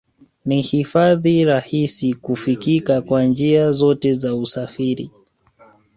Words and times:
Ni 0.45 0.61
hifadhi 0.61 1.45
rahisi 1.45 2.13
kufikika 2.13 3.01
kwa 3.01 3.23
njia 3.23 3.71
zote 3.71 4.13
za 4.13 4.35
usafiri 4.35 5.11